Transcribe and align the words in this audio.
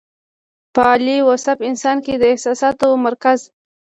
پۀ 0.73 0.79
عالي 0.87 1.17
وصف 1.29 1.57
انسان 1.69 1.97
کې 2.05 2.13
د 2.17 2.23
احساساتي 2.33 2.89
مرکز 3.05 3.39